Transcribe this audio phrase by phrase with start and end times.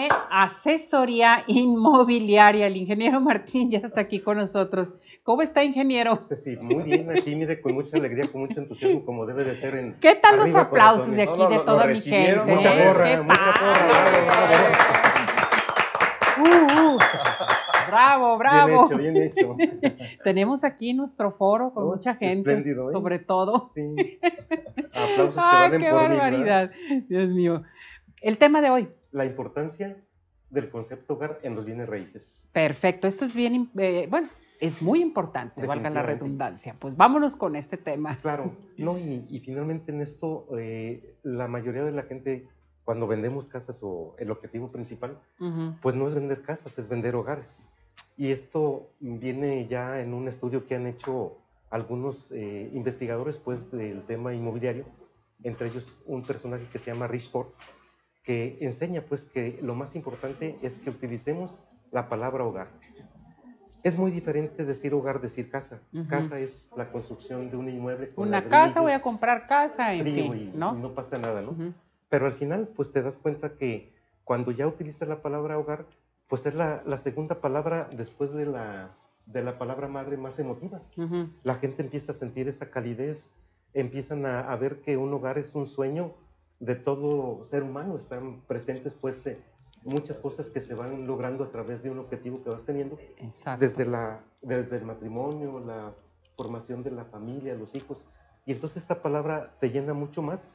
[0.00, 2.66] de asesoría inmobiliaria.
[2.66, 4.94] El ingeniero Martín ya está aquí con nosotros.
[5.22, 6.16] ¿Cómo está, ingeniero?
[6.34, 9.74] Sí, muy bien, aquí mire, con mucha alegría, con mucho entusiasmo, como debe de ser
[9.74, 9.94] en.
[10.00, 12.40] ¿Qué tal los aplausos de aquí, de toda mi gente?
[12.46, 14.90] Mucha porra, mucha porra.
[16.38, 16.98] Uh, uh.
[17.88, 18.88] Bravo, bravo.
[18.96, 19.98] Bien hecho, bien hecho.
[20.24, 22.74] Tenemos aquí nuestro foro con Oh, mucha gente, ¿eh?
[22.92, 23.68] sobre todo.
[23.74, 24.18] Sí.
[24.92, 26.70] Aplausos que ¡Ay, valen qué barbaridad!
[27.08, 27.62] Dios mío.
[28.20, 28.88] El tema de hoy.
[29.12, 29.96] La importancia
[30.50, 32.46] del concepto hogar en los bienes raíces.
[32.52, 33.06] Perfecto.
[33.06, 34.28] Esto es bien, eh, bueno,
[34.60, 36.76] es muy importante, valga la redundancia.
[36.78, 38.18] Pues vámonos con este tema.
[38.20, 42.46] Claro, no, y, y finalmente en esto, eh, la mayoría de la gente,
[42.84, 45.76] cuando vendemos casas o el objetivo principal, Ujú.
[45.80, 47.68] pues no es vender casas, es vender hogares.
[48.16, 51.38] Y esto viene ya en un estudio que han hecho
[51.70, 54.84] algunos eh, investigadores pues, del tema inmobiliario,
[55.42, 57.48] entre ellos un personaje que se llama Rich Ford,
[58.30, 61.50] que enseña pues que lo más importante es que utilicemos
[61.90, 62.68] la palabra hogar.
[63.82, 65.80] Es muy diferente decir hogar, decir casa.
[66.08, 68.08] Casa es la construcción de un inmueble.
[68.10, 70.76] con Una casa, voy a comprar casa, en fin, y, ¿no?
[70.76, 71.56] y no pasa nada, ¿no?
[72.08, 75.86] Pero al final, pues te das cuenta que cuando ya utilizas la palabra hogar,
[76.28, 78.90] pues es la, la segunda palabra después de la,
[79.26, 80.82] de la palabra madre más emotiva.
[81.42, 83.34] La gente empieza a sentir esa calidez,
[83.74, 86.14] empiezan a, a ver que un hogar es un sueño
[86.60, 87.96] de todo ser humano.
[87.96, 89.42] Están presentes, pues, eh,
[89.84, 93.64] muchas cosas que se van logrando a través de un objetivo que vas teniendo Exacto.
[93.64, 95.92] desde, la, desde el matrimonio, la
[96.36, 98.06] formación de la familia, los hijos.
[98.46, 100.52] Y entonces esta palabra te llena mucho más.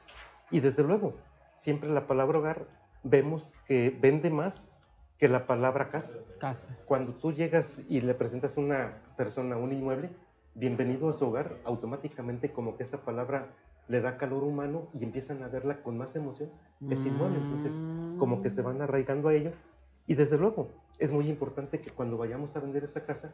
[0.52, 1.14] Y desde luego,
[1.56, 2.66] siempre la palabra hogar
[3.04, 4.76] vemos que vende más
[5.18, 6.16] que la palabra casa.
[6.40, 6.78] Casa.
[6.86, 10.10] Cuando tú llegas y le presentas a una persona un inmueble,
[10.56, 13.48] bienvenido a su hogar, automáticamente como que esa palabra
[13.88, 16.50] le da calor humano y empiezan a verla con más emoción.
[16.90, 17.84] Es inmueble, entonces
[18.18, 19.52] como que se van arraigando a ello.
[20.08, 20.70] Y desde luego,
[21.00, 23.34] es muy importante que cuando vayamos a vender esa casa,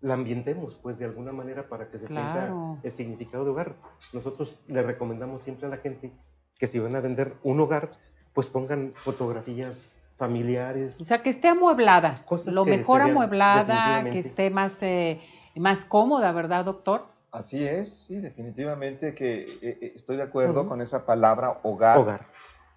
[0.00, 2.30] la ambientemos, pues de alguna manera para que se Claro.
[2.32, 3.74] sienta el significado de hogar.
[4.12, 6.12] Nosotros le recomendamos siempre a la gente
[6.58, 7.90] que si van a vender un hogar,
[8.32, 11.00] pues pongan fotografías familiares.
[11.00, 15.20] O sea, que esté amueblada, Cosas lo mejor amueblada, que esté más, eh,
[15.56, 17.06] más cómoda, ¿verdad, doctor?
[17.34, 20.68] Así es, sí, definitivamente que eh, eh, estoy de acuerdo Ujú.
[20.68, 21.98] con esa palabra hogar.
[21.98, 22.26] Hogar.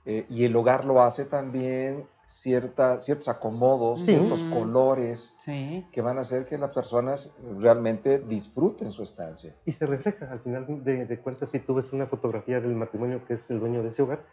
[0.03, 4.11] eh, y el hogar lo hace también cierta, ciertos acomodos, Sí.
[4.13, 4.49] ciertos Mm.
[4.49, 5.85] colores Sí.
[5.91, 9.53] que van a hacer que las personas realmente disfruten su estancia.
[9.65, 13.23] Y se refleja, al final de, de cuentas, si tú ves una fotografía del matrimonio
[13.25, 14.23] que es el dueño de ese hogar,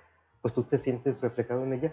[0.41, 1.93] pues tú te sientes reflejado en ella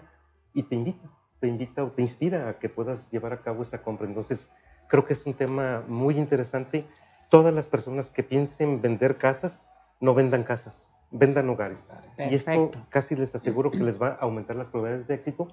[0.54, 1.10] y te invita,
[1.40, 4.06] te invita o te inspira a que puedas llevar a cabo esa compra.
[4.06, 4.48] Entonces,
[4.88, 6.86] creo que es un tema muy interesante.
[7.32, 9.66] Todas las personas que piensen vender casas,
[10.00, 11.90] no vendan casas, vendan hogares.
[12.18, 15.48] Y esto casi les aseguro que les va a aumentar las probabilidades de éxito,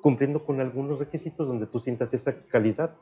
[0.00, 2.96] cumpliendo con algunos requisitos donde tú sientas esa calidad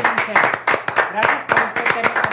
[1.11, 1.59] Gracias por.
[1.59, 2.30] Este